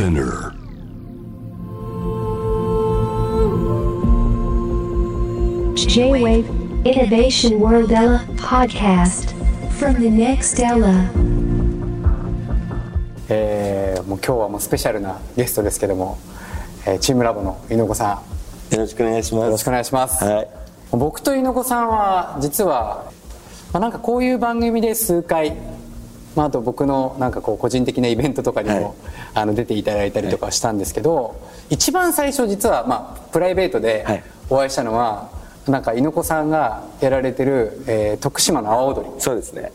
[0.00, 0.54] Spinner.
[5.76, 6.48] J-Wave
[6.86, 9.34] Innovation World Ella podcast
[9.78, 11.10] from the next Ella.
[13.28, 16.16] えーもう今日はもうスペシャルなゲストですけども、
[16.86, 18.22] えーチームラボの猪子さ
[18.70, 19.42] よろしくお願いします。
[19.42, 20.48] んよろしくお願いします、はい。
[20.92, 23.12] 僕と猪子さんは実は、
[23.74, 25.58] まあ、なんかこういう番組で数回、
[26.36, 28.94] まあ、あと僕のなんかこう個人的なイベントとかにも、はい
[29.32, 35.30] あの出ていただいたりとかしたんですけど、一番最初実は、まあ、プライベートではいお会いしたのは、
[35.68, 39.72] なんか猪子さんがやられてる、えー徳島の阿波踊りそうですね。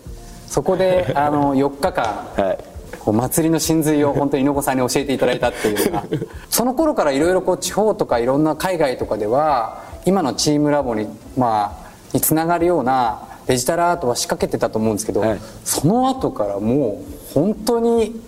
[0.48, 2.04] そこで あの4日間
[2.36, 2.58] はい。
[3.00, 6.04] こう祭りの真髄を 本当に猪子さんに教えていただいたっていうような
[6.50, 15.40] その頃からいろいろこう地方とかいろんな海外とかでは今のチームラボにまあにつながるようなデジタルアートは仕掛けてたと思うんですけど、はい。
[15.64, 18.20] その後からもう本当に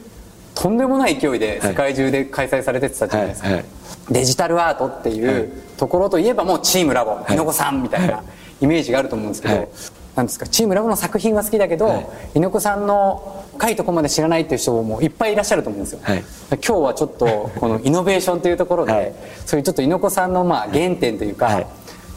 [0.53, 3.57] とんでもない勢いで世界中で開催されてたじゃないですか、はい。
[3.57, 3.65] はい。
[4.09, 7.17] デジタルアートっていうところといえばもうチームラボ。
[7.29, 8.23] 猪子さんみたいな
[8.61, 9.69] イメージがあると思うんですけど、はい。
[10.15, 12.07] なんですかチームラボの作品は好きだけど、はい。
[12.35, 16.23] 猪子さんの深いところまで知らないっていう人もいっぱいいらっしゃると思うんですよ、はい。
[16.51, 19.13] 今日はちょっとこのイノベーションというところで、はい。
[19.45, 21.67] そういうちょっと猪子さんのまあ原点というか、はい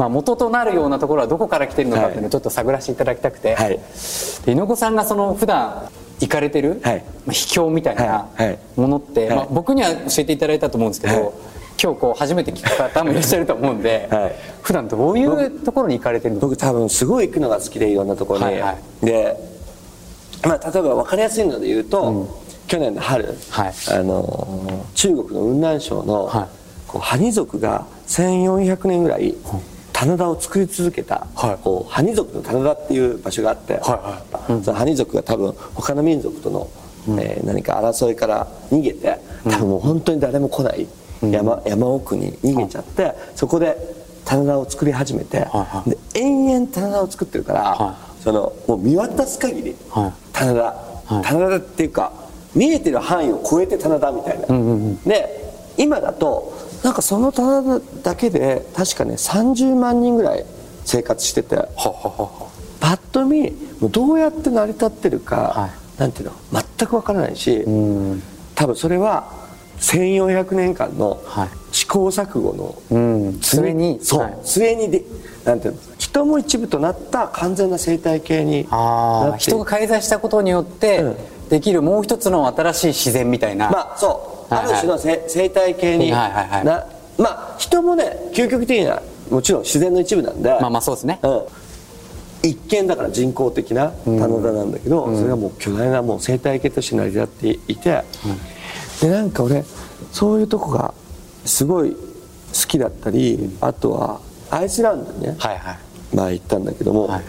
[0.00, 3.78] まあ、元となるようなところはどこから来てるのかっていうのをはいちょっと探らせていただきたくて、はい。
[4.46, 7.04] で猪子さんがその普段行かれてる、はい。
[7.26, 8.46] まあ、秘境みたいなはい。
[8.46, 8.58] はい。
[8.76, 9.36] ものって、はい。
[9.36, 11.32] まあ、僕には教えていただいたと思うんですけど、はい。
[11.82, 14.34] 今日こう初めて聞く方もいらっしゃると思うんで、 はい。
[14.62, 16.40] 普段どういうところに行かれてるの？
[16.40, 18.44] か僕多分すごい行くのが好きでいろんなところに。
[18.46, 18.60] はい。
[18.60, 19.36] はで、
[20.46, 22.26] まあ例えば分かりやすいので言うと、
[22.68, 23.72] 去年の春、はい。
[23.90, 26.46] あのー中国の雲南省の、はい。
[26.88, 29.34] こうハニ族が1400年ぐらい
[30.00, 31.62] 棚田を作り続けた、はい。
[31.62, 34.22] こうハニ族の棚田っていう場所があって、は
[34.64, 36.70] そのハニ族が多分他の民族との、
[37.20, 40.86] えー何か争いから逃げて多分もう本当に誰も来ない
[41.22, 43.76] 山,、山奥に逃げちゃって、そこで
[44.24, 45.90] 棚田を作り始めて、はいはい。
[45.90, 50.12] で延々棚田を作ってるから、はそのもう見渡す限りはい。
[50.32, 51.24] 棚田、はい。
[51.24, 52.14] 棚田っていうか
[52.54, 54.46] 見えてる範囲を超えて棚田みたいな、
[55.04, 60.44] で今だとなんかその棚田だけで確かね30万人ぐらい
[60.84, 62.48] 生活しててははは
[62.80, 63.52] パッと見
[63.82, 66.00] どうやって成り立ってるか、はい。
[66.00, 66.32] なんていうの
[66.78, 67.70] 全くわからないし、う
[68.16, 68.22] ん。
[68.54, 69.30] 多分それは
[69.80, 71.48] 1400年間のはい。
[71.72, 72.98] 試行錯誤のう
[73.28, 73.38] ん。
[73.40, 73.98] 末に？
[74.02, 74.38] そう、はい。
[74.42, 75.04] 末にで
[75.44, 78.70] なんていうの人も一部となった完全な生態系に人
[79.58, 81.16] が介在したことによってうん。
[81.50, 86.64] できるもう一つの新しい自然みたいな、まあそう、はいはいある種のせ生態系に、はいはいはい。
[86.64, 86.86] な
[87.18, 91.20] まあ人もね究極的にはもちろん自然の一部なんでまあまあそうですね。
[91.22, 98.02] うん、一見だから人工的な棚田なんだけど、それがもう巨大なもう生態系として成り立っていて、
[99.00, 99.64] でなんか俺
[100.12, 100.94] そういうとこが
[101.44, 101.96] すごい好
[102.66, 105.78] きだったり、あとはアイスランドにね、はいはい。
[106.12, 107.22] 前行ったんだけども、はい。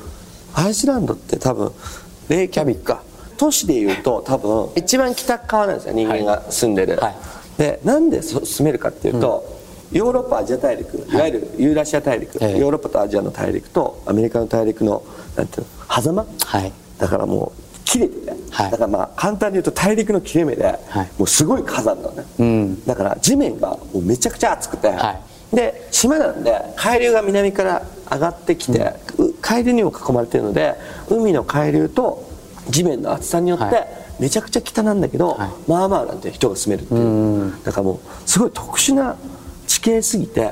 [0.56, 1.72] アイスランドって多分
[2.30, 3.04] レイキャビックか
[3.42, 7.16] 都市でいうと多分一番北側なんですよ人間が住んでる、はい。
[7.58, 9.44] でなんでそ住めるかっていうと、
[9.92, 11.16] ヨーロッパアジア大陸い。
[11.16, 12.60] わゆるユーラシア大陸、ええ。
[12.60, 15.04] ヨーロッパとアジアの大陸とアメリカの大陸の
[15.36, 16.72] なんていうの狭間、はい。
[17.00, 18.72] だからもう切れてて、はい。
[18.72, 21.10] だからまあ簡単に言うと大陸の切れ目で、はい。
[21.18, 22.86] もうすごい火山なのね、うん。
[22.86, 25.20] だから地面がもうめちゃくちゃ熱くて、は
[25.52, 30.76] で島なんで海流が南から上がってきて、う海流にも囲まれてるので
[31.10, 32.30] 海の海流と
[32.72, 33.88] 地面の厚さによって、はい。
[34.20, 35.50] めちゃくちゃ北なんだけど、はい。
[35.68, 37.54] まあまあなんて人が住めるっていう。
[37.64, 39.16] だからもうすごい特殊な
[39.68, 40.52] 地形すぎて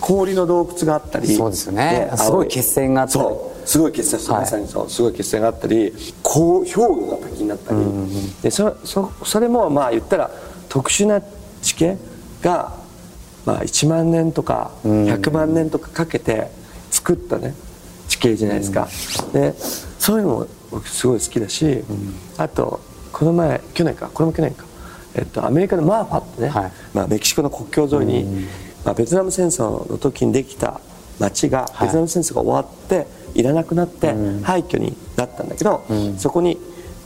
[0.00, 2.10] 氷の洞窟があったりそうですよね。
[2.16, 3.24] すごい血栓があったり。
[3.24, 4.42] そうすごい血栓そうはい。
[4.42, 7.80] まさにそうすごい血栓があったりこう氷河が滝になったり、
[8.42, 10.30] でそそそれもまあ言ったら
[10.68, 11.20] 特殊な
[11.62, 11.98] 地形
[12.42, 12.72] が、
[13.44, 16.48] まあ、1万年とか100万年とかかけて
[16.90, 17.54] 作ったね
[18.08, 18.88] 地形じゃないですか、
[19.32, 19.54] で
[19.98, 21.84] そういうのも僕すごい好きだし、
[22.36, 22.80] あと
[23.12, 24.10] この前去年か。
[24.12, 24.64] これも去年か、
[25.14, 26.72] えっと、アメリカのマーファってね、はい。
[26.94, 28.46] まあ、メキシコの国境沿いに、
[28.84, 30.80] まあ、ベトナム戦争の時にできた
[31.18, 31.88] 町が、はい。
[31.88, 35.84] ベトナム戦争が終わっていらなくなって廃墟になったんだけど、
[36.18, 36.58] そこに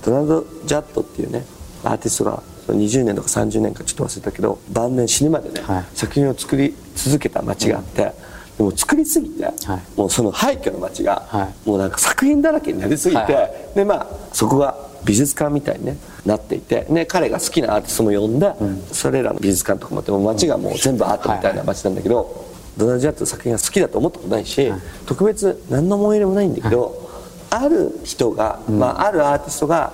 [0.04, 1.44] ドナルド・ジャットっていうね
[1.82, 5.84] アーティストが20年とか30年かちょっと忘れたけど晩年死ぬまでね、はい。
[5.94, 8.12] 作品を作り続けた町があって、
[8.56, 9.48] でも作りすぎて、
[9.96, 13.34] もうその廃墟の町が、はもうなんか作品だらけになりすぎて、はい。
[13.34, 18.52] はでまあそこが美術館みたいに、ね、なっていて、ね、彼が好きなアーティストも呼んで、
[18.92, 22.46] それらの美術館とかもあってもう街がもう全部アートみたいな街なんだけど、
[22.76, 24.72] ドナルド・ジャットの作品が好きだと思ったことないし、
[25.06, 27.10] 特別何の思い入れもないんだけど、
[27.50, 29.92] ある人が、まあ、あるアーティストが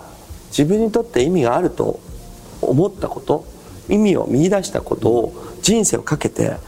[0.50, 2.00] 自分にとって意味があると
[2.62, 3.44] 思ったこと
[3.88, 6.60] 意味を見出したことを人生をかけてあ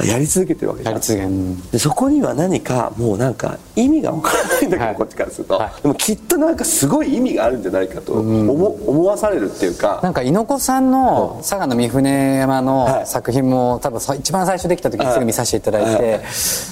[0.00, 0.94] やり続けてるわけじゃん。
[0.94, 1.28] やり続ける。
[1.28, 4.94] うんでそこには何かもうなんか意味が分からないんだけど、はい。
[4.94, 5.82] こっちからすると、はい。
[5.82, 10.00] でもきっとなんかすごい意味があるんじゃないかと思,、思わされるっていうか。
[10.02, 13.06] なんか猪子さんの佐賀の三船山はのい。
[13.06, 16.20] 作品も多分さ一番最初できた時にすぐ見させていただいて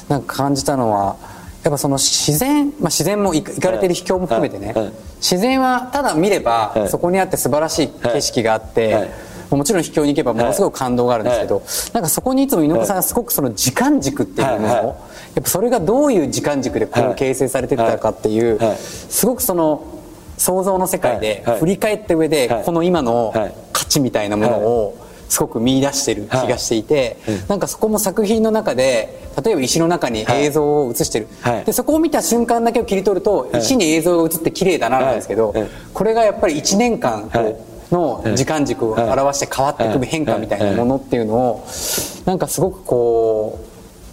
[0.09, 1.17] なんか感じたのは
[1.63, 4.73] やっぱその自然、まあ、自然も行かれてる秘境も含めてね。
[4.73, 4.85] はい。
[4.87, 4.93] はい。
[5.21, 6.89] 自然はただ見ればはい。
[6.89, 8.71] そこにあって素晴らしい景色があっはい。
[8.73, 11.63] てもちろん秘境に行けばものすごく感動があるんですけど
[11.93, 14.83] なんかそこにいつも猪子さんがすごくその時間軸っていうもはいはい。
[14.83, 14.93] のを
[15.35, 18.69] やっぱそれがどういう時間軸でこう形成されてったかっていうはい。
[18.69, 18.77] はい。
[18.79, 19.85] すごくその
[20.39, 21.53] 想像の世界ではい。
[21.53, 21.61] はい。
[21.61, 22.65] 振り返った上ではい。
[22.65, 23.55] この今のはい。
[23.73, 24.97] 価値みたいなものを
[25.29, 27.17] すごく見出してる気がしていて、
[27.47, 31.65] なんかそこも作品の中で例えば石の中に映像を映してる、はい。
[31.65, 35.69] でそこを見た瞬間だけを切り取ると、石に映像が映って綺麗だななんですけど、はい。
[35.95, 37.57] これがやっぱり1年間こうはい
[37.91, 41.67] の時間軸を表して変わっていく変化みたいなものっていうのを
[42.25, 43.71] なんかすごくこう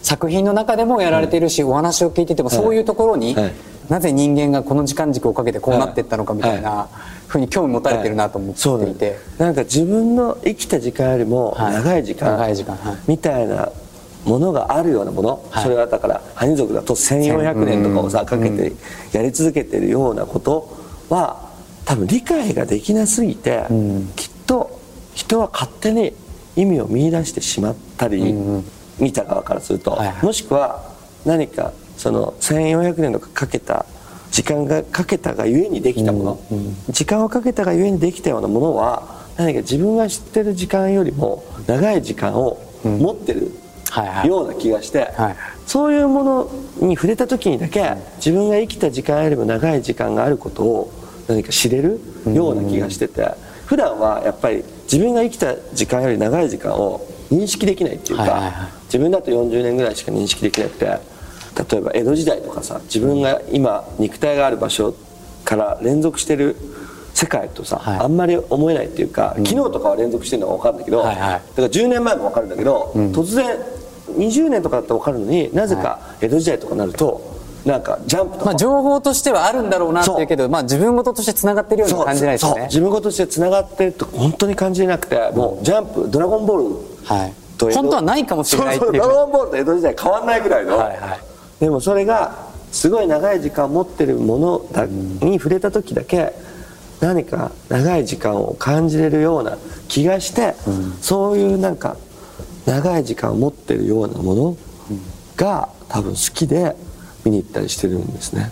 [0.07, 3.53] 作品の中でもやられているし、お話を聞いててもそういうところに、はい。
[3.89, 6.89] なぜ人間がこの時間軸をかけてこうなっていったのかみたいな
[7.27, 9.17] ふうに興味持たれてるなと思っていて。
[9.37, 11.73] なんか自分の生きた時間よりもはい。
[11.73, 12.37] 長い時間,、
[13.07, 13.69] みたいな
[14.25, 15.63] ものがあるようなもの、はい。
[15.63, 18.73] それはだからハニ族だと1400年とかをさかけて
[19.11, 20.69] やり続けてるようなこと
[21.09, 21.46] は
[21.87, 23.65] 多分理解ができなすぎて、
[24.17, 24.77] きっと
[25.15, 26.13] 人は勝手に
[26.57, 28.35] 意味を見出してしまったり、
[28.99, 30.25] 見た側からすると、はいはい。
[30.25, 30.83] もしくは
[31.25, 33.85] 何かその1400年とかかけた
[34.31, 36.39] 時間がかけたがゆえにできたもの、
[36.89, 43.53] 時間をかけたがゆえにできたようなものは何か自分が知ってる時間よりも長い時間を持ってる
[43.89, 44.27] はいはい。
[44.27, 45.35] ような気がして、はい
[45.67, 50.93] そういうものに触れた時にだけ自分が生きた時間よりも長い時間があることを
[51.27, 51.99] 何か知れる
[52.33, 53.29] ような気がしてて
[53.65, 64.95] 普段はやっぱり自分が生きた時間より長い時間を認識できないっていうか、自分だと40年ぐらいしか認識できなくて例えば江戸時代とかさ自分が今肉体がある場所
[65.43, 66.55] から連続してる
[67.13, 67.99] 世界とさ、はい。
[67.99, 71.31] あんまり思えないっていうか、昨日とかは連続してるのが分かるんだけど、はいはい。
[71.31, 73.57] だから10年前も分かるんだけど、突然
[74.11, 77.26] 20年とかだったら分かるのになぜか江戸時代とかになると
[77.67, 82.61] なんかジャンプとか、まあ、情報としてはあるんだろうなっていうけど、まあ、自分事としてつながってるようには感じないですよね。
[82.61, 82.67] そう。
[82.67, 87.33] 自分事としてつながってると本当に感じれなくてもうジャンプ「ドラゴンボール」はい。
[87.59, 88.91] 本当はないかもしれないっていう。
[88.93, 91.19] ドラゴンボールと江戸時代変わんないぐらいの、はいはい。
[91.59, 92.35] でもそれが
[92.71, 96.33] すごい長い時間を持ってるものだに触れた時だけ
[97.01, 100.55] 何か長い時間を感じれるような気がして、
[101.01, 101.97] そういうなんか
[102.65, 104.57] 長い時間を持ってるようなもの
[105.35, 106.75] が多分好きで
[107.29, 108.51] 見に行ったりしてるんですね、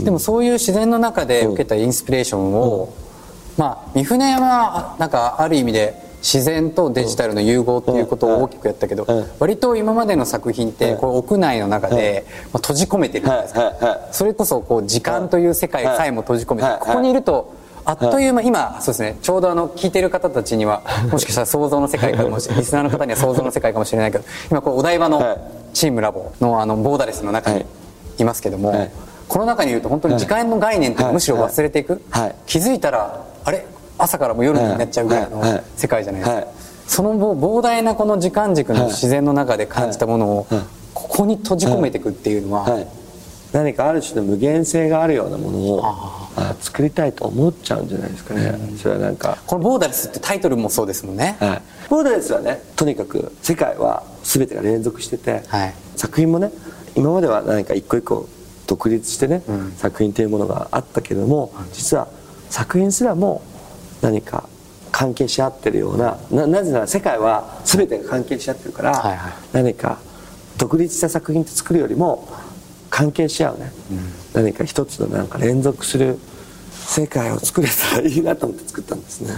[0.00, 2.92] でもそういう自然の中で受けたインスピレーションを、
[3.56, 16.78] まあ三船山はなんかある意味で自然とデジタルの融合っていうことを大きくやったけど、うん割と今までの作品ってこう屋内の中で、まあ、閉じ込めてるじゃないですか、それこそこう時間という世界さえも閉じ込めて、はい。
[16.80, 17.54] ここにいると
[17.84, 25.22] あっという間、今そうですねちょうどあの聞いてる方たちにはもしかしたら想像の世界か もしれないリスナーの方には想像の世界かもしれないけど今こうお台場はい。
[25.22, 27.66] のチームラボのあのボーダレスの中には
[28.20, 28.90] いいますけども、はい。
[29.28, 31.12] この中にいると本当に時間の概念ってはい。
[31.14, 32.34] むしろ忘れていく、はい。
[32.46, 33.64] 気づいたらあれ？
[33.98, 35.42] 朝からもう夜になっちゃうぐらいの
[35.76, 36.48] 世界じゃないですか、はい。
[36.86, 40.60] そのぼ膨大なこの時間軸の自然の中で感じたものをはい。
[40.92, 42.86] ここに閉じ込めていくっていうのは、はい、
[43.52, 55.74] 何かある種の無限性があるようなものをあ作りたいと思っちゃうんじゃないですかね、それはなんか、この「ボーダレス」ってタイトルもそうですもんね、はい、ボーダレスはねとにかく世界は全てが連続してて、はい。
[55.96, 56.50] 作品もね
[56.96, 58.28] 今までは何か一個一個
[58.66, 59.42] 独立してね、
[59.76, 62.08] 作品というものがあったけれども実は
[62.50, 63.42] 作品すらも
[64.00, 64.48] 何か
[64.92, 69.32] 関係し合ってるようなななぜなら世界は全てが関係し合ってるから、はいはい。
[69.52, 69.98] 何か
[70.58, 72.28] 独立した作品って作るよりも
[72.90, 73.72] 関係し合うね、
[74.34, 76.18] 何か一つのなんか連続する
[76.72, 79.32] 世界を作れたらいいなと思って作ったんですね、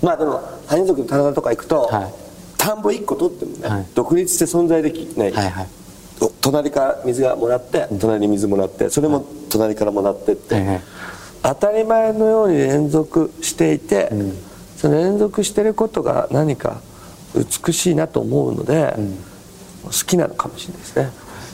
[0.00, 2.14] まあでも羽根族の棚田とか行くと、はい。
[2.56, 3.86] 田んぼ1個取ってもね、はい。
[3.94, 5.66] 独立して存在できない、はいはい。
[5.66, 5.81] お
[6.40, 10.80] 隣から水がもらって隣に水もらってそれも隣からもらってって、
[11.42, 14.10] 当たり前のように連続していて、
[14.76, 16.80] その連続してることが何か
[17.34, 18.94] 美しいなと思うので、
[19.84, 21.10] 好きなのかもしれないですね。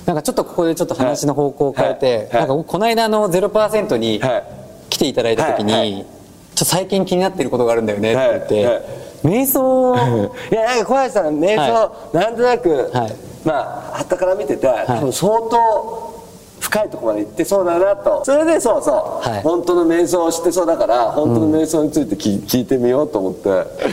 [0.06, 4.58] なんかちょっとここでちょっと話の方向を変えて、なんかこの間の0%にはい。
[4.90, 8.82] 来ていただいた時に、ちょっと最近気になってることがあるんだよねって言って、
[9.22, 9.94] 瞑想
[10.50, 16.18] いやなんか小林さん瞑想、はなんとなく、はいまあはたから見てて、多分相当
[16.60, 18.24] 深いところまで行ってそうだなと。
[18.24, 19.42] それでそうそう、はい。
[19.42, 23.48] 本当の瞑想を知ってそうだから本当の瞑想について聞,、聞いてみようと思って。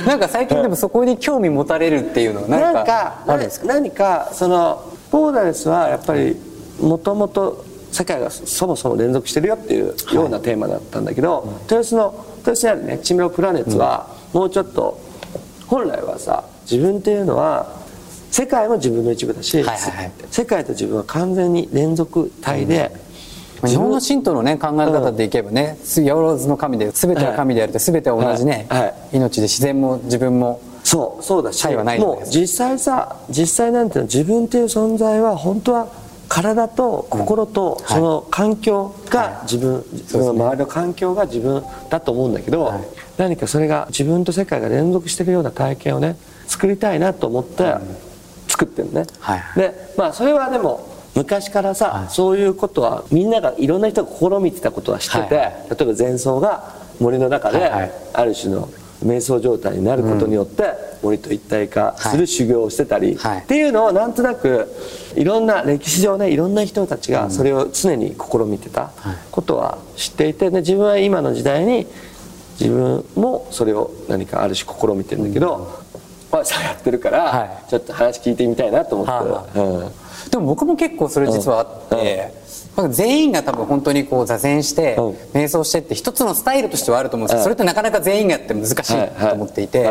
[0.05, 3.67] なんか最近でもそこに興味持たれるっていうのはな何かんかですか？
[3.67, 6.35] 何かそのボーダレスはやっぱり
[6.81, 14.99] もともと世界がそもそも連続してるよっていうようなテーマだったんだけど、豊洲の豊洲にあるねチミロプラネッツはもうちょっと
[15.67, 17.84] 本来はさ自分っていうのは
[18.35, 20.11] 世界も自分の一部だし、はいはいはい。
[20.29, 22.91] 世界と自分は完全に連続体で、
[23.65, 28.81] 日本の神道のね考え方でいけばね「八百万の神で全ては神である」って全ては同じね、はい。
[28.81, 35.87] はい命で自然も自分もそうそうだしもう実際さ実際なんていうの自分っていう存在は本当は
[36.27, 42.73] 体と心とその環境が自分、その周りの環境が自分だと思うんだけど、
[43.17, 47.75] 何かそれが自分と世界が連続してるような体験をね作りたいなと思って
[48.55, 57.91] 作ってるのね、はいでまあそれはでも昔からさ、そういうことはみんながいろんな人が試みてたことは知ってて、はいは例えば禅僧が森の中ではいはい。
[58.13, 58.69] ある種の
[59.03, 63.39] 瞑想状態になることによって森と一体化する修行をしてたり、はい。
[63.39, 64.67] っていうのをなんとなく
[65.15, 68.91] いろんな歴史上ねいろんな人たちがそれを常に試みてた
[69.31, 71.87] ことは知っていてで自分は今の時代に
[72.59, 75.84] 自分もそれを何かある種試みてるんだけど、
[76.35, 77.69] まあ、さやってるから、はい。
[77.69, 79.11] ちょっと話聞いてみたいなと思って。
[79.11, 80.29] はうん。
[80.29, 82.33] でも僕も結構それ実はあって、
[82.75, 85.13] なんか全員が多分本当にこう座禅して、うん。
[85.31, 89.83] 瞑想してって一つのスタイルとしてはあると思うんですけど、はいそれってなかなか全員がやって難しいと思っていて、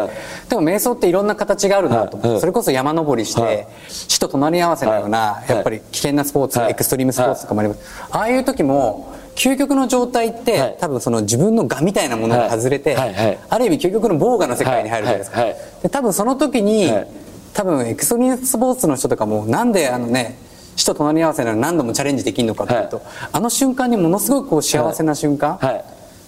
[0.50, 2.40] でも瞑想っていろんな形があるなと思って、はい。
[2.40, 3.66] それこそ山登りして、はい。
[3.88, 5.50] 死と隣り合わせのような、はい。
[5.50, 6.72] やっぱり危険なスポーツ、はい。
[6.72, 10.76] エクストリームスポーツとかもあります、ああいう時も究極の状態って、はい。
[10.80, 13.14] 多分その自分の我みたいなものが外れて、はい。
[13.14, 13.26] はい。
[13.26, 13.38] はい。
[13.48, 15.44] ある意味究極の防我の世界に入るじゃないですか、
[15.82, 17.08] で多分その時に、はい。
[17.52, 20.36] 多分エクストリームスポーツの人とかもなんであのね
[20.74, 23.06] 死と隣り合わせなのに何度もチャレンジできるのかっていうと、はい。
[23.32, 25.84] あの瞬間にものすごくこう幸せな瞬間、はい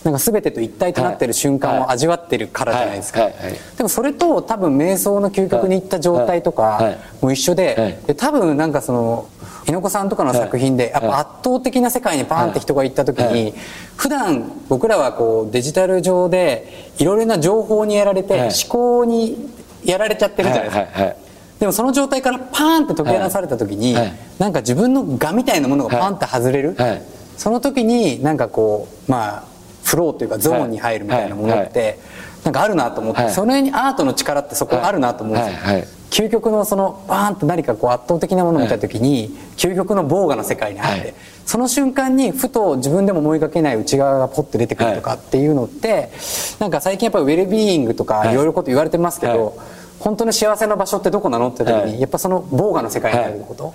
[0.06, 3.28] なんか全てと一体となってる瞬間を味わってるからじゃないですか、
[3.76, 7.98] でもそれと多分瞑想の究極に行った状態とかも一緒で,、はい。
[8.06, 9.28] で多分なんかその
[9.66, 13.52] 猪子さんとかの作品でやっぱ圧倒的な世界にバーンって人が行った時はに
[13.96, 18.50] 普段僕らはこうデジタル上でいろいろな情報にやられてはい。
[18.50, 19.50] 思考に
[19.84, 21.14] やられちゃってるじゃないですか、
[21.58, 24.04] でもその状態からパーンって解き放された時に、は
[24.38, 27.02] なんか自分の我みたいなものがパンって外れる、はい。
[27.36, 29.55] その時になんかこうまあ
[29.87, 31.99] フローというかゾーンに入るみたいなものって
[32.45, 33.33] なんかあるなと思って、はい。
[33.33, 41.14] それにアートの力ってそこあるなと思うんですよ、究極のそのバーンって何かこう圧倒的なものを見た時に、究極の防我の世界に入って、はい。
[41.45, 46.11] その瞬間にふと自分でも思いがけない内側がポッて出てくるとかっていうのって、
[46.59, 48.33] なんか最近やっぱりウェルビーイングとかはい。
[48.33, 49.55] いろいろこと言われてますけど、はい。
[49.99, 52.00] 本当に幸せな場所ってどこなのって時に、はい。
[52.00, 53.73] やっぱその防我の世界にあること、っ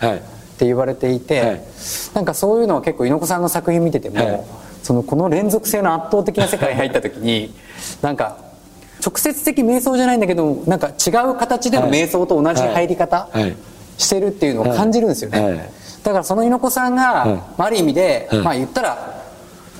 [0.58, 1.62] て言われていて、はい。
[2.13, 4.44] なんかそういうのは結構猪子さんの作品見てても、はい
[4.83, 7.53] そのこの連続性の圧倒的な世界に入った時に
[8.01, 8.38] なんか
[9.05, 13.41] 直接的瞑想じゃないんだけどなんか違う形での瞑想と同じ入り方はい。
[13.41, 13.55] はい。
[13.97, 15.53] してるっていうのを感じるんですよね、はい。
[15.53, 15.69] はい
[16.03, 18.39] だからその猪子さんが、あある意味で、はい。
[18.39, 19.23] まあ言ったら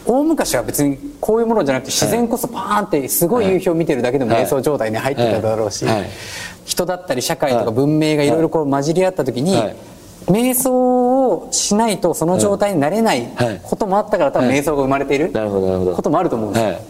[0.05, 5.86] 大昔は別にこういうものじゃなくて自然こそパーンってすごい夕日を見てるだけでも瞑想状態に入ってただろうし、
[6.65, 9.75] 人だったり社会とか文明がいろいろこう混じり合った時に、はい
[10.28, 13.62] 瞑想をしないとその状態になれないはい。
[13.63, 15.96] こともあったから多分瞑想が生まれているなるほどなるほど。
[15.96, 16.63] こともあると思うんです。
[16.63, 16.82] よ、はい。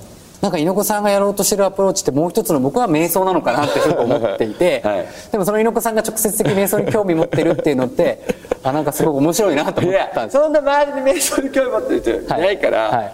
[0.41, 5.05] なんか猪子さんがやろうとしてるアプローチってもう一つの僕は瞑想なのかなってちょっと思っていて、 はい。
[5.31, 8.19] でもその猪子さんが直接的に瞑想に興味持ってるっていうのって
[8.63, 13.13] あなんかすごく面白いなと思いったんですやそんな周りに瞑想に興味持ってる人いないから、はい。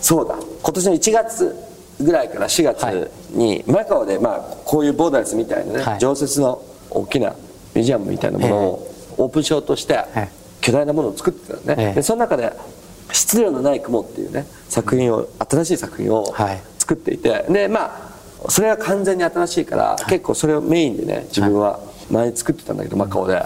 [0.00, 0.34] そうだ。
[0.62, 5.98] 今年の1月ぐらいから4月にマカオで、まあ、こういうボーダレスみたいなね、はい。
[5.98, 9.96] 常設の大きなミュージアムみたいなものをオープンしようとしてい
[10.60, 11.94] 巨大なものを作ってたのね、ええ。
[11.94, 12.52] でその中で
[13.12, 16.62] 「質量のない雲」っていうね作品を新しい作品をはい。
[16.78, 18.12] 作っていてでま
[18.44, 23.42] あそれは完全に新しいから、結構それをメインでね自分は前に作ってたんだけどマカオで。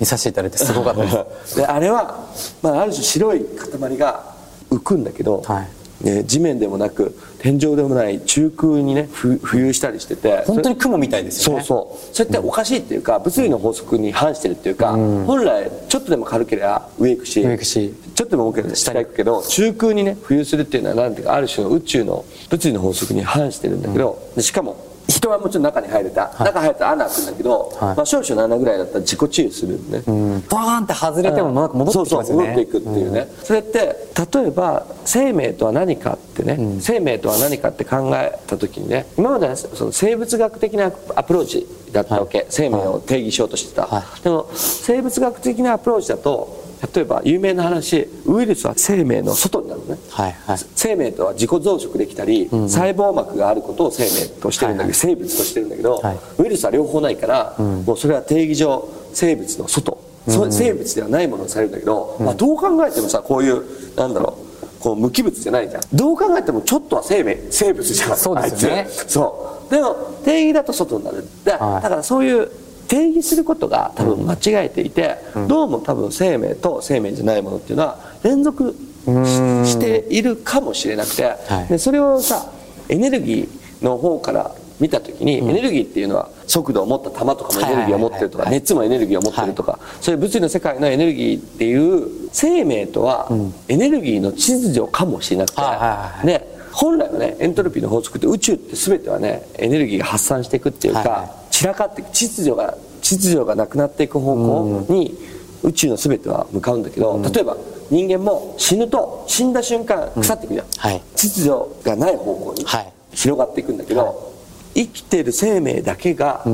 [0.00, 1.10] 見させていただいてすごかったで
[1.44, 1.56] す。
[1.58, 2.24] であれは、
[2.62, 4.22] まあ、ある種白い塊が
[4.70, 5.68] 浮くんだけど、はい
[6.00, 11.62] ね地面でもなく天井でもない中空にねふ浮遊したりしてて本当に雲みたいですよね。
[11.62, 12.14] そうそう。
[12.14, 17.94] それっておかしいっていうか物理の法則に反してるっていうか、本来ちょっとでも軽ければ上行くし上行くし。
[18.14, 27.96] ちょっとでも重ければ下行くけど中空にね浮遊するっていうのはなんていうかある種の宇宙の物理の法則に反してるんだけど、でしかも人はもちろん中に入れた、中入ったら穴開くんだけど、はい。
[27.96, 29.76] まあ、少々の穴ぐらいだったら自己治癒する。
[29.76, 29.90] ん。
[29.90, 30.04] でね、
[30.50, 32.24] バーンって外れてもなんか戻ってきますよね。
[32.24, 32.36] そうそう。
[32.36, 44.22] 戻っていくっていうね、それって例えば生命とは何かってね、生命とは何かって考えた時にね今まではその生物学的なアプローチだったわけ、生命を定義しようとしてた、はい。
[44.22, 49.98] でも生物学的なアプローチだと例えば有名な話ウイルスは生命の外になるのね。
[50.10, 50.58] はいはい。
[50.76, 56.18] 生命とは自己増殖できたり、細胞膜があることを生命としてるんだけど、生物としてるんだけど、はい。
[56.38, 65.82] ウイルスは両方ないから、もうそれは定義上生物の外、そう生物ではないものにされるんだけど、まあ、どう考えてもさこういうなんだろうこう無機物じゃないじゃん。
[65.92, 68.86] どう考えてもちょっとは生命生物じゃんそうですよね。
[68.88, 69.70] そう。
[69.70, 71.26] でも定義だと外になる。
[71.44, 71.82] だ,、はい。
[71.82, 72.50] だからそういう
[72.88, 75.16] 定義することが多分間違えていて、
[75.46, 81.68] どうも多分生命と生命じゃないものっていうのは連続しているかもしれなくて、はい。
[81.68, 82.50] でそれをさ
[82.88, 93.28] エネルギーの方から見た時に、エネルギーっていうのは速度を持った球とかもエネルギーを持ってるとか、熱もエネルギーを持ってるとか、そういう物理の世界のエネルギーっていう生命とは
[93.68, 105.18] エネルギーの秩序かもしれなくて、はいはいはいで本来はねエントロピーの法則って宇宙って全てはねエネルギーが発散していくっていうか、散らかって秩序が秩序がなくなっていく方向に
[105.64, 107.56] 宇宙の全ては向かうんだけど、例えば
[107.90, 111.02] 人間も死ぬと死んだ瞬間腐っていくじゃん、はい。
[111.16, 111.50] 秩序
[111.82, 112.92] がない方向にはい。
[113.12, 114.32] 広がっていくんだけど、
[114.72, 116.44] 生きてる生命だけが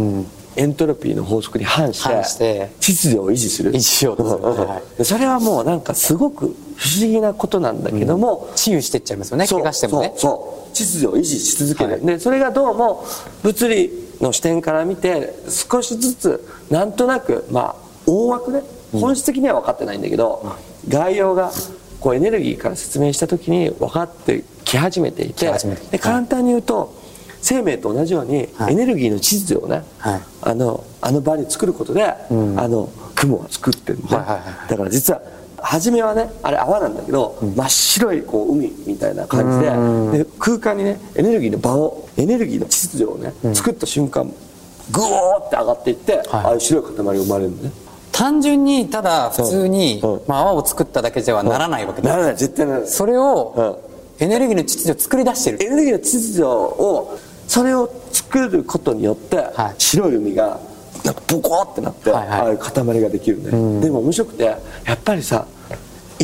[0.57, 3.73] エントロピーの法則に反して秩序を維持する。
[3.73, 4.41] 維持しようとする。
[4.41, 4.83] んんはい。
[4.97, 9.47] でそれはもうなんかすごく不思議なことなんだけども、治癒してっちゃいますよね。
[9.47, 10.15] 怪我してもね。
[10.17, 10.21] そう。
[10.21, 10.75] そう。
[10.75, 12.01] 秩序を維持し続ける、はい。
[12.01, 13.05] でそれがどうも
[13.43, 17.77] 物理の視点から見て少しずつなんとなくまあ
[18.07, 18.63] 大枠ね
[18.93, 20.57] 本質的には分かってないんだけど、
[20.89, 21.51] 概要が
[22.01, 25.51] こうエネルギーから説明した時に分かってき始めていて
[25.91, 26.95] で簡単に言うと
[27.41, 28.73] 生命と同じようにはい。
[28.73, 30.23] エネルギーの秩序をね、はい。
[30.43, 35.21] あのあの場に作ることで、あの雲は作ってるんで、だから実は
[35.65, 39.51] 初めはねあれ泡なんだけど、真っ白いこう海みたいな感
[40.13, 44.33] じでで空間にねエネルギーの場をエネルギーの秩序をね、作った瞬間
[44.93, 47.73] グオーって上がっていって、ああいう白い塊が生まれるのね。
[48.13, 50.07] 単純にただ普通に、う。
[50.07, 50.21] ん。
[50.29, 52.89] まあ、泡を作っただけではならないわけでならない絶対ならない。
[52.89, 53.81] それを、
[54.21, 55.65] エネルギーの秩序を作り出してる。
[55.65, 57.19] エネルギーの秩序を
[57.49, 59.75] それを作ることによって、はい。
[59.79, 60.61] 白い海が
[61.05, 62.41] なんかボコってなって、はいはい。
[62.41, 64.59] ああいう塊ができるね、でも面白くてや
[64.93, 65.47] っぱりさ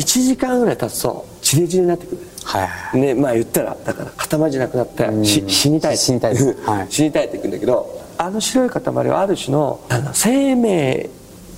[0.01, 2.21] 1時間ぐらい経つとチリチリになってくる。
[2.43, 6.35] はいはいねまあ言ったらだから塊じゃなくなって、し死にたい死にたい
[6.65, 6.87] はい。
[6.89, 11.09] 死にたいっていくんだけどあの白い塊はある種のあの生命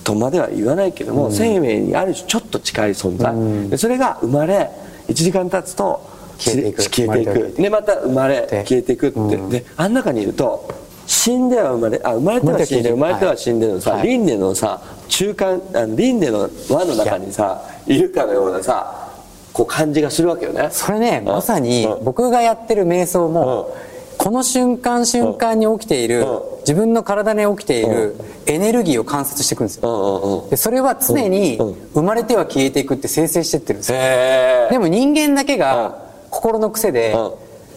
[0.03, 4.69] とまでは言わないけども、生命にある種ちょっと近い存在、でそれが生まれ
[5.07, 6.01] 1時間経つと
[6.37, 7.53] 消えていく。
[7.57, 10.67] でまた生まれで消えていくって、であん中にいると
[11.05, 14.07] 死んでは生まれあ生まれては死んで生まれては死んでのさ、はい。
[14.07, 19.11] 輪廻のさ中間あの輪廻の輪の中にさいるかのようなさ
[19.51, 20.67] こう感じがするわけよね。
[20.71, 21.25] それねん。
[21.25, 22.03] まさにうん。
[22.03, 23.93] 僕がやってる瞑想もうん。
[24.17, 26.39] この瞬間瞬間に起きているうん。
[26.61, 28.15] 自分の体に起きている
[28.47, 31.73] エネルギーを観察していくんですうよでそれは常にうん。
[31.93, 33.97] 生まれては消えていくって生成してってるんですよ。
[33.99, 35.59] へでも人間だけうん。
[35.59, 35.97] が
[36.31, 37.31] 心の癖でうん。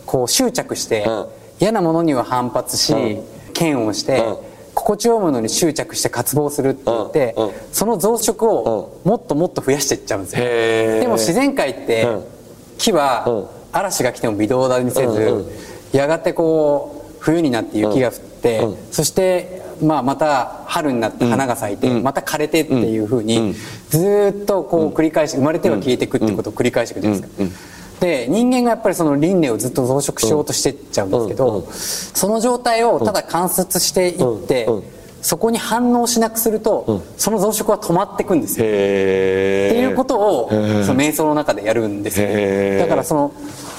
[0.07, 1.27] こう執着してうん
[1.61, 3.23] 嫌なものには反発しうん。
[3.59, 4.37] 嫌悪してうん。
[4.75, 7.35] 心地よいものに執着して渇望するって言って
[7.73, 10.45] その増殖をもっともっと増やしていっちゃうんですよ。
[10.45, 12.25] でも自然界ってうん。
[12.79, 13.47] 木はうん。
[13.73, 15.47] 嵐が来ても微動だにせずん。
[15.93, 18.77] やがてこう冬になって雪が降ってうん。
[18.91, 23.55] そしてまあまた春になって花が咲いてまた枯れてっていうふうに
[23.89, 34.69] ずーっとこう繰り返し生まれては消えていくってことを繰り返していくじゃないですかで人間がやっぱりその輪廻をずっと増殖しようとしていっちゃうんですけどその状態をただ観察していって
[35.23, 38.67] そこに反応しなくするとその増殖は止まっていくんですよ。
[38.69, 40.55] へっていうことをそ
[40.95, 43.33] の瞑想の中でやるんですよだからその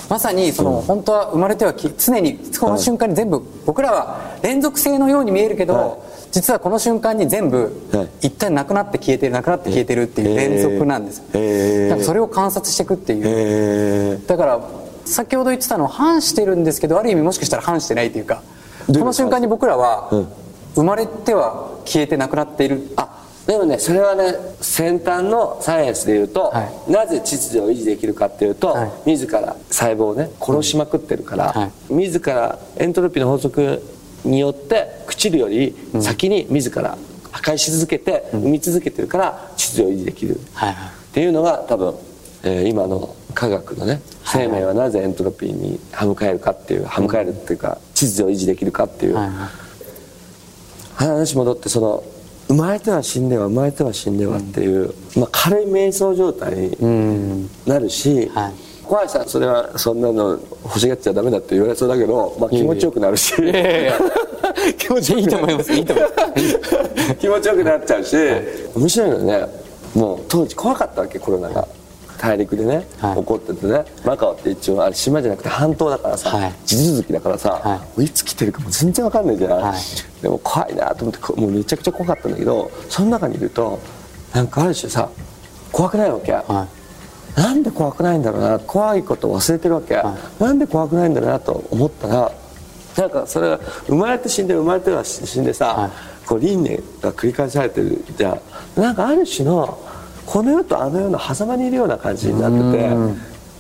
[0.10, 5.68] まさにその本当は生まれてはき常にこの瞬間に全部僕らは連続性のように見えるけはい。
[5.68, 8.28] ど実はこの瞬間に全部はい。
[8.28, 11.26] 一旦なくなって消えてるなくなって消えてるっていう連続なんですよ。
[11.34, 11.90] へー。
[11.90, 13.24] だからそれを観察していくっていう。
[13.26, 14.60] へだから
[15.06, 18.44] 先ほど言ってたのは反してるんですけどある意味もしかしたら反してないというか
[18.88, 20.28] この瞬間に僕らはうん。
[20.76, 22.92] 生まれては消えてなくなっている。
[22.98, 28.92] あでもねそれはね先端のサイエンスでいうと、はなぜ秩序を維持できるかっていうと、はい。
[29.12, 31.94] 自ら細胞をね殺しまくってるから、はい。
[31.94, 33.82] 自らエントロピーの法則
[34.24, 36.98] によって朽ちるより先に自ら
[37.32, 40.42] 破壊し続けて、生み続けてるから秩序を維持できる、っ
[41.14, 41.96] ていうのが多分、
[42.44, 49.18] えー今の科学のね生命はなぜエントロピーに歯向かえるかっていう歯向かえるっていうか秩序を維持できるかっていう。
[50.96, 52.04] 話戻ってその
[52.48, 57.50] 生まれては死んでは生まれては死んではっていう、まあ、軽い瞑想状態にうん。
[57.68, 58.54] なるし、はい
[58.88, 63.34] 小橋さんそれはそんなの欲しがっちゃダメだって言われそうだけど、まあ、気持ちよくなるし。
[64.78, 67.16] 気持ちよくいいと思いますいいと思います。
[67.20, 68.16] 気持ちよくなっちゃうし、
[68.76, 69.48] 面白いのはね
[69.94, 71.68] もう当時怖かったわけコロナが。
[72.18, 73.18] 大陸でね、はい。
[73.18, 76.54] 起こっててねマカオって一応あれ島じゃなくて半島だからさ、はい。
[76.66, 78.10] 地続きだからさ、、はい。
[78.10, 80.22] つ来てるかも全然わかんないじゃん、はい。
[80.22, 83.80] でも怖いなと思ってこもうめちゃくちゃ怖かったんだけどその中にいると
[84.34, 85.10] なんかある種さ
[85.72, 86.68] 怖くないわけ、は
[87.38, 88.60] なんで怖くないんだろうな。
[88.60, 92.32] 怖いことを忘れてるわけ、はなんで怖くないんだろうなと思ったら
[92.98, 95.92] なんかそれが生まれて死んで生まれては死んでさ、はい。
[96.26, 98.42] こう輪廻が繰り返されてるじゃん。
[98.76, 99.78] なんかある種の
[100.26, 102.60] この世とあの世の狭間にいるような感じになって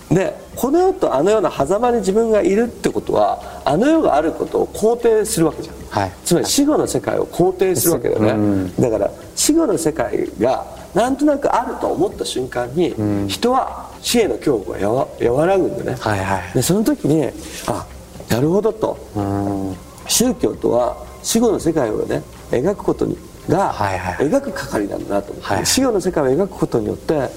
[0.10, 6.12] てでこの世とあの世の狭間に自分がいるってことはあの世があることを肯定するわけじゃん、はい。
[6.26, 8.76] つまり死後の世界を肯定するわけだよね、うん。
[8.76, 12.94] だから死後の世界がなんとなくあると思った瞬間に、
[13.28, 16.54] 人は死への恐怖が和らぐんだよね、はいはい。
[16.54, 17.30] でその時に
[17.68, 17.86] あ
[18.30, 18.98] なるほどと。
[19.16, 19.76] うん。
[20.08, 23.18] 宗教とは死後の世界をね描くことに
[23.50, 24.28] が、はいはい。
[24.28, 27.30] 描く係なんだなと思って、はい死後の世界を描くことによって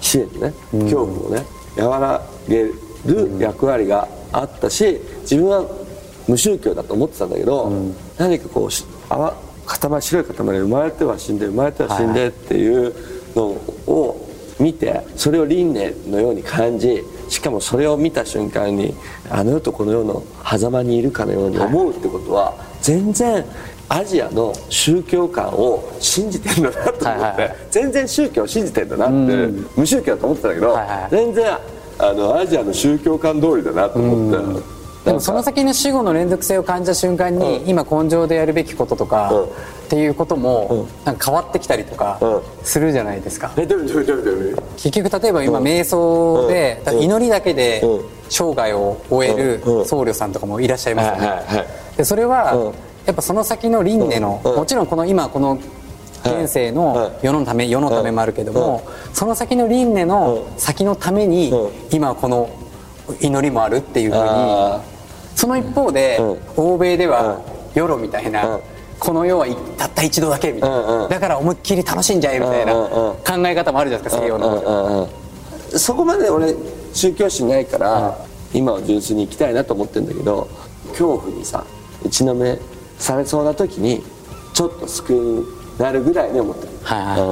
[0.00, 1.44] 死へのね恐怖をね
[1.76, 2.74] 和らげる
[3.38, 5.64] 役割があったし自分は
[6.28, 7.70] 無宗教だと思ってたんだけど、
[8.18, 9.34] 何かこうしあわ
[9.66, 12.94] 塊白い塊で生まれては死んで生まれては死んでっていう
[13.34, 14.26] のを
[14.58, 18.94] 見てそれを輪廻のように感じしかもそれを見た瞬間に
[19.28, 23.44] あの世とこの世の狭間にいるかのように思うってことは全然
[23.88, 29.14] アジアの宗教観を信じてるんだなと思って、全然宗教を信じてんだなって、
[29.76, 30.76] 無宗教だと思ってたんだけど、
[31.10, 31.56] 全然
[31.98, 34.75] あのアジアの宗教観通りだなと思って。
[35.06, 39.44] でもその先の死後の連続性を感じた瞬間に、今根性でやるべきこととか、うん。
[39.44, 42.42] っていうこともなんか変わってきたりとかうん。
[42.64, 47.02] するじゃないですか、えどれどれどれどれ結局例えば今瞑想で、うん。
[47.02, 48.04] 祈りだけでうん。
[48.28, 49.86] 生涯を終えるうん。
[49.86, 51.66] 僧侶さんとかもいらっしゃいますよね、
[51.96, 52.64] でそれは、うん。
[53.06, 54.56] やっぱその先の輪廻の、うん。
[54.56, 55.56] もちろんこの今この
[56.24, 57.26] 現世のはい。
[57.26, 61.70] 世のため世のためもあるけども、その先の輪廻の先のために、うん。
[61.92, 62.50] 今この
[63.20, 64.80] 祈りもあるっていうふうにあ
[65.36, 67.40] その一方で、う欧米では
[67.74, 68.60] 世論みたいな、うん。
[68.98, 69.46] この世は
[69.76, 75.08] たった一度だけみたいな、だから思いっきり楽しんじゃえみたいな考え方もあるじゃないですか西洋の、
[75.76, 76.54] そこまで俺
[76.94, 78.18] 宗教心ないから、
[78.54, 80.48] 今は純粋に行きたいなと思ってるんだけど
[80.90, 81.64] 恐怖にさ
[82.02, 82.58] 打ちのめ
[82.98, 84.02] されそうな時に
[84.54, 85.44] ちょっと救いに
[85.78, 87.20] なるぐらいに思ってる、はいはい。
[87.20, 87.26] うん。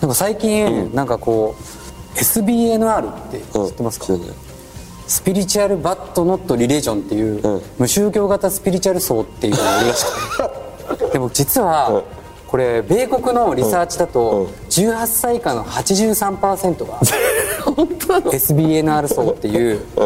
[0.00, 4.47] なんか最近、なんかこう SBNR って知ってますか、うん
[5.08, 7.62] スピリチュアルバットノットリレジョンっていう、うん。
[7.78, 11.10] 無宗教型スピリチュアル層っていうのがあるらしくて。
[11.12, 12.02] でも実は、うん
[12.48, 14.46] これ米国のリサーチだと、うん。
[14.70, 16.98] 18歳以下の83%が
[18.32, 20.04] SBNR 層っていうう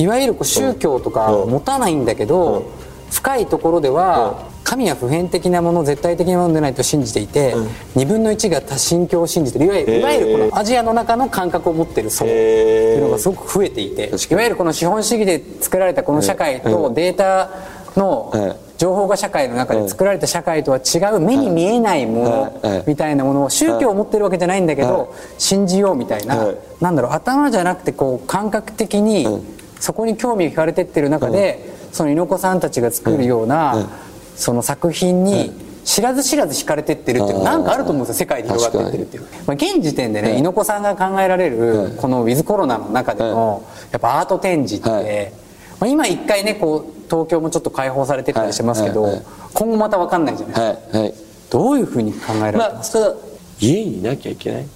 [0.00, 0.04] ん。
[0.04, 1.50] いわゆるこう宗教とかうん。
[1.50, 2.64] 持たないんだけど、
[3.12, 7.54] 深いところでは、神は普遍的なもの絶対的なものでないと信じていて、
[7.94, 9.66] 2分の1が多神教を信じてる。
[9.66, 17.48] いわゆる,、いわゆるこのアジアの中の感覚を持ってる層っていうのがすごく増えていて、いわゆるこの資本主義で作られたこの社会とデータ
[17.94, 22.24] のはい情報が社会の中で作られた社会とは違う目に見えないも
[22.60, 29.56] のみたいなものを宗教を持ってるわけじゃないんだけはいど信じようみたいなはいなんだろう頭じゃなくてこう感覚的にうん。
[29.80, 33.88] そこに興味が惹かれてってる中でその猪子さんたちが作るような
[34.36, 35.50] その作品に
[35.84, 45.02] 知らず知らず惹かれてってるっていうのなんかあると思うんですよ世界で広がってってるっていう、まあ、現時点でね猪子さんが考えられるこのウィズコロナの中でのやっぱアート展示はい。
[45.02, 45.32] って
[45.80, 49.26] まあ今一回ねこう東京もちょっと開放されてたりしてますけどはいはいはい。
[49.54, 50.98] 今後また分かんないじゃないですか。
[50.98, 51.14] はいはい。
[51.50, 53.14] どういうふうに考えられてまあますその
[53.60, 54.64] 家にいなきゃいけない。
[54.64, 54.66] っ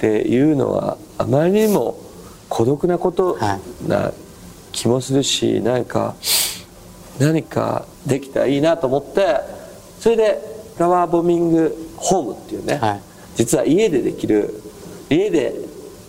[0.00, 1.98] ていうのはあまりにも
[2.48, 4.12] 孤独なことはな
[4.72, 6.14] 気もするしなんか
[7.18, 9.40] 何かできたらいいなと思って
[10.00, 10.38] それで
[10.74, 13.00] フラワーボミングホームっていうね、はい。
[13.36, 14.60] 実は家でできる
[15.08, 15.54] 家で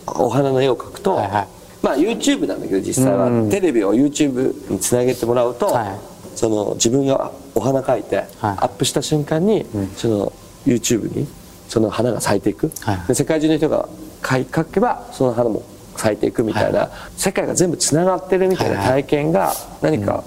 [0.06, 1.48] お花の絵を描くと、はいはい。
[1.82, 3.50] まあ YouTube なんだけど実際は、うん。
[3.50, 5.98] テレビを YouTube につなげてもらうと、はい。
[6.34, 9.64] その自分がお花描いて、アップした瞬間に、
[9.96, 10.32] その
[10.66, 11.26] YouTube に
[11.68, 13.08] その花が咲いていく、はい。
[13.08, 13.88] で世界中の人が
[14.22, 15.62] 描けばその花も
[15.96, 20.24] 咲いていくみたいな、世界が全部つながってるみたいな体験が何か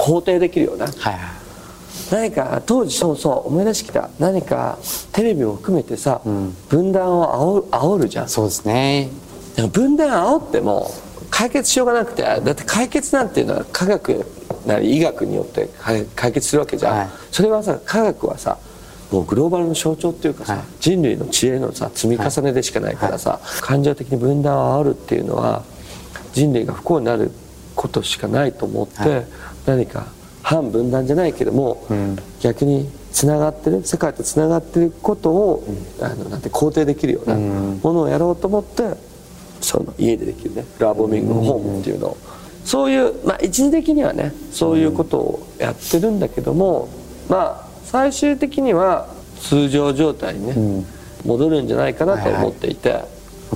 [0.00, 1.18] 肯定できるような、はいはい。
[2.10, 4.78] 何か当時そうそう思い出してきた何か
[5.12, 6.22] テレビも含めてさ、
[6.68, 8.28] 分断を煽る煽るじゃん。
[8.28, 9.10] そうですね。
[9.54, 10.90] でも分断煽っても
[11.30, 14.24] 解決しようがなくてだって解決なんていうのは科学
[14.66, 17.08] なり医学によって解解決するわけじゃん、はい。
[17.30, 18.58] それはさ科学はさ
[19.12, 20.62] もうグローバルの象徴っていうかさ、はい。
[20.80, 25.62] 人類の知恵のさ積み重ねでしかないからさ、感情的に分断を煽るっていうのは
[26.32, 27.30] 人類が不幸になる
[27.76, 29.26] ことしかないと思って、はい
[29.66, 30.06] 何か
[30.42, 32.16] 反分断じゃないけども、ん。
[32.40, 35.64] 逆につながってる世界とつながってることを、
[36.00, 38.94] あのなんて肯定できるようなものをやろうと思って
[39.60, 42.16] その家でできるねフラボーミングのホームっていうのを、
[42.64, 46.88] そういう、まあ、一時的にはねそういうことをやってるんだけども、
[47.28, 49.08] まあ最終的には
[49.40, 50.84] 通常状態にね、
[51.24, 53.04] 戻るんじゃないかなと思っていて、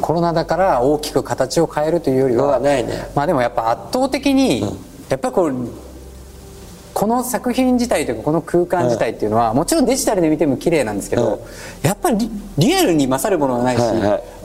[0.00, 3.08] コロナだから大きく形を変えるというよりははないね。
[3.14, 4.62] まあでもやっぱ圧倒的に、
[5.08, 5.68] やっぱりこう
[6.94, 11.40] この作品自体というかこの空間自体っていうのは、もちろんデジタルで見ても綺麗なんですけど、はい。
[11.82, 13.82] やっぱりリリアルに勝るものはないし、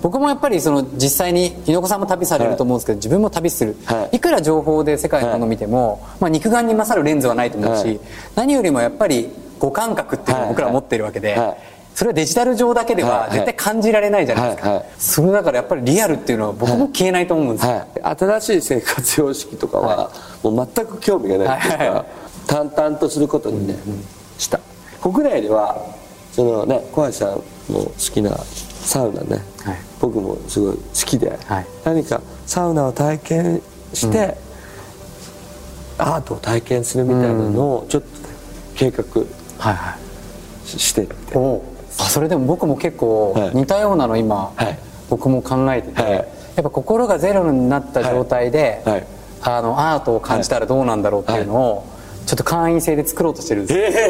[0.02, 4.18] 僕もやっぱりその実際に猪子さんも旅されると思うんですけど、自分も旅する、はい。
[4.18, 8.00] い、くら情報で世界のものを見ても、まあ、肉眼に勝るレンズはないと思うし、はい。
[8.36, 11.38] 何よりもやっぱり五感覚っていうのを僕らは持ってるわけで、
[11.94, 14.78] それはデジタル上だけでは絶対感じられないじゃないですか、はい。
[14.80, 14.90] はい。
[14.98, 22.06] それだからやっぱりリアルっていうのは僕も消えないと思うんですよ、はい、新しい生活様式とかはもう全く興味がないですから、はい
[22.50, 23.76] 淡々とすることにね、
[24.40, 24.60] した。
[25.00, 25.86] 国内では
[26.32, 27.30] そのね小橋さん
[27.72, 29.78] も好きなサウナね、はい。
[30.02, 31.68] 僕もすごい好きで、はい。
[31.84, 33.62] 何かサウナを体験
[33.94, 34.36] して、
[36.00, 38.14] アートを体験するみたいなのをちょっとね
[38.76, 39.04] 計画
[39.60, 39.96] はいは
[40.66, 40.68] い。
[40.68, 41.62] ししてって、おう。
[42.00, 43.56] あそれでも僕も結構はい。
[43.56, 44.80] 似たようなの今、はい。
[45.12, 46.12] 僕も考えてて、はい。
[46.14, 46.26] やっ
[46.64, 48.94] ぱ心がゼロになった状態で、はい。
[48.96, 49.08] はい。
[49.42, 51.99] あのアートを感じたらどうなんだろうっていうのを、
[52.30, 53.98] ちょっと会員制で作ろうとしてるんです。
[53.98, 54.02] よ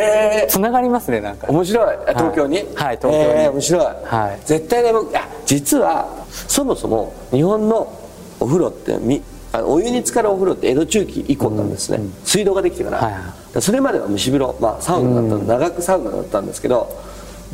[0.44, 1.48] えつながりますねなんか。
[1.48, 1.96] 面白い。
[1.96, 2.58] あ東京に？
[2.76, 3.16] はい東京に。
[3.16, 4.40] えー面白い、はい。
[4.46, 7.98] 絶対ね僕あ実はそもそも日本の
[8.42, 9.22] お風呂ってみ
[9.54, 13.20] あのお湯に浸かるお風呂って江戸中期以降なんですね、水道ができてから,、はいは
[13.56, 13.62] い。
[13.62, 16.90] それまでは蒸し風呂、まあ、サウナだったの、長くサウナだったんですけど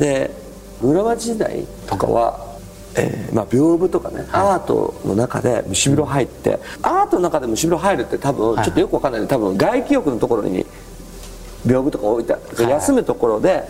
[0.00, 0.32] で
[0.82, 2.44] 室町時代とかは、
[2.96, 9.20] えーまあ、屏風とかね、アートの中で蒸し風呂入って、アートの中で蒸し風呂入るって多分ちょっとよくわかんない。
[9.20, 10.64] けど多分外気浴のところに
[11.66, 12.72] 屏風とか置いてあって、はい。
[12.72, 13.64] 休むところで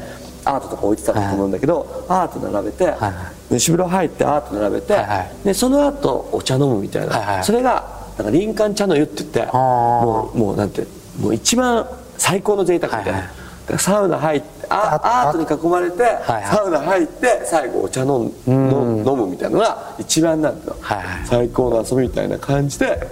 [0.44, 3.12] アートとか置いてたと思うんだけど、アート並べて、はい
[3.48, 4.96] 蒸し風呂入ってアート並べて、
[5.44, 7.84] でその後お茶飲むみたいな、それが
[8.18, 10.84] なんか林間茶の湯って言ってもうもうなんて
[11.20, 11.86] もう一番
[12.18, 13.30] 最高の贅沢みたいな、
[13.78, 20.76] サウナ入ってアートに囲まれて、はいサウナ入って最後お茶飲む飲むみたいなのが一番なんだよ、
[21.24, 23.08] 最高の遊びみたいな感じで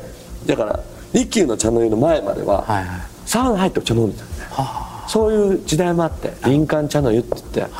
[0.46, 0.80] だから
[1.12, 2.64] 一休の茶の湯の前までは、
[3.26, 4.50] サウナ入ってお茶飲んでたんだよ。
[5.06, 7.74] そういう時代もあって林間茶の湯って言って、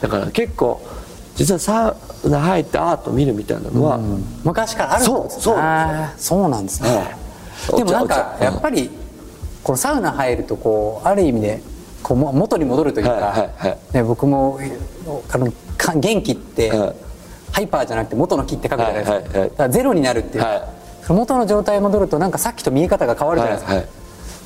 [0.00, 0.80] だから結構
[1.34, 3.98] 実はサウナ入ってアート見るみたいなのは、
[4.44, 5.56] 昔からあるんですそうそう
[6.16, 7.76] そうなんですね、はい。
[7.78, 8.90] でもなんかやっぱり
[9.62, 11.62] このサウナ入るとこうある意味で
[12.02, 13.78] こうも元に戻るというか、はいはいはい。
[13.94, 14.58] ね、僕も
[15.32, 16.94] あのか元気って、はい。
[17.52, 19.50] ハイパーじゃなくて元の木って書くじゃないですか,、はいはいはい。
[19.50, 20.42] だからゼロになるっていう。
[20.42, 20.62] か、はい。
[21.08, 23.86] 元の状態に戻るとなんかさっきと見え方が変わるじゃないですか,、はい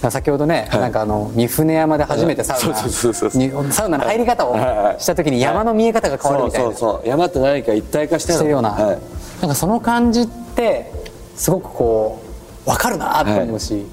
[0.03, 0.11] はい。
[0.11, 0.81] 先ほどね、はい。
[0.81, 5.01] なんかあの三船山で初めてサウナサウナの入り方をはいはい。
[5.01, 7.09] した時に山の見え方が変わるみたいな、そうそうそう。
[7.09, 8.99] 山と何か一体化してしてるような、はい。
[9.41, 10.93] なんかその感じって
[11.37, 12.19] すごくこ
[12.67, 13.87] う分かるなと思うし、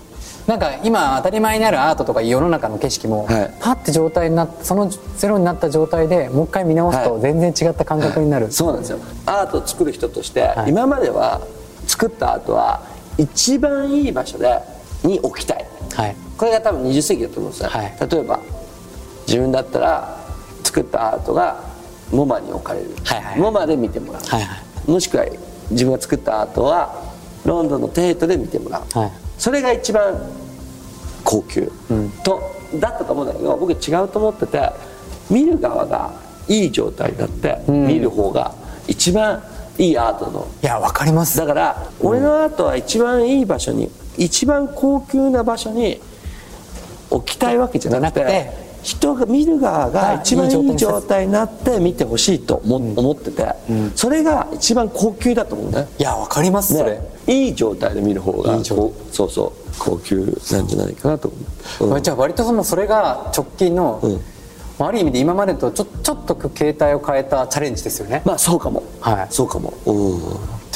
[0.48, 3.54] なんか今当たり前にあるアートとか世の中の景色も、はい。
[3.62, 7.22] パッて状態になってそのゼロになった状態でもう一回見直すとはい。
[7.22, 9.00] 全然違った感覚になる、そうなんですよ。
[9.26, 10.70] アートを作る人として、はい。
[10.70, 11.42] 今までは
[11.88, 12.82] 作ったアートは
[13.18, 14.60] 一番いい場所で
[15.04, 15.66] に置きたい。
[15.94, 16.16] はい。
[16.38, 17.98] これが多分20世紀だと思うんですよ、はい。
[18.12, 18.40] 例えば
[19.28, 20.18] 自分だったら
[20.66, 21.64] 作ったアートが
[22.12, 23.40] モマに置かれる、はいはい。
[23.40, 24.92] モマで見てもらう、はいはい。
[24.92, 25.26] もしくは
[25.72, 27.14] 自分が作ったアートは
[27.46, 30.16] ロンドンのテートで見てもらう、はいそれが一番
[31.24, 31.72] 高級、
[32.24, 32.42] と
[32.76, 34.72] だったと思うんだけど僕違うと思ってて
[35.30, 36.14] 見る側が
[36.48, 38.54] いい状態になって、見る方が
[38.88, 39.44] 一番
[39.78, 40.48] いいアートの。
[40.62, 41.38] いや分かります。
[41.38, 46.00] だから俺のアートは一番いい場所に一番高級な場所に
[47.10, 53.48] 置きたいわけじゃなくて人が見る側が一番いい状態になって見てほしいと思,、思ってて、
[53.96, 55.88] それが一番高級だと思うね。
[55.98, 58.94] いや分かりますそれ、ねいい状態で見る方がそ
[59.26, 61.30] うそう高級なんじゃないかなと
[61.80, 64.02] 思う、うんじゃあ割とそのそれが直近の、
[64.78, 69.28] あある意味で今までとちょちょっと形態を変えたチャレンジですよね、まあそうかも、はい。
[69.30, 69.74] そうかも。
[69.86, 70.20] うん。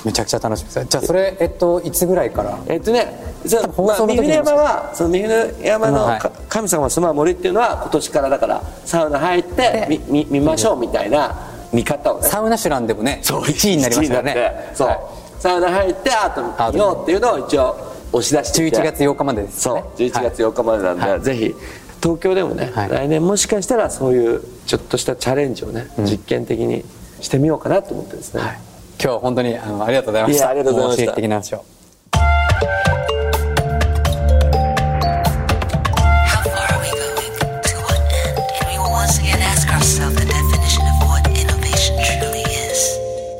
[0.06, 0.86] めちゃくちゃ楽しみです。
[0.86, 2.58] じゃあそれえっといつぐらいから？
[2.68, 3.12] えっとね、
[3.46, 6.20] そのまあ、放送の山はその三船山のはい。
[6.20, 11.36] か神様が住まう森っていうのは今年からだからサウナ入ってみ見見ましょうみたいな
[11.72, 12.28] 見方をね。
[12.28, 14.32] サウナシュランでもね1位になりましたね。
[14.32, 15.00] 1位になってそう、はい。
[15.40, 17.76] サウナ入ってアート見ようっていうのを一応
[18.12, 18.78] 押し出していて。
[18.80, 19.76] 11月8日までですそう。
[19.76, 21.22] ね11月8日までなんで、はい。
[21.22, 21.56] ぜひ
[22.02, 22.90] 東京でもね、はい。
[22.90, 26.84] 来年もしかしたらそういうちょっとしたチャレンジをね、実験的に
[27.22, 28.60] してみようかなと思ってですね、はい。
[29.00, 30.46] 今日は本当にあのありがとうございました。
[30.46, 31.77] いやありがとうございました